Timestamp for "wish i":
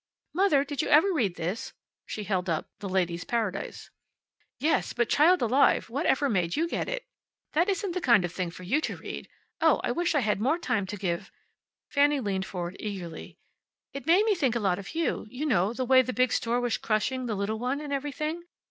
9.91-10.21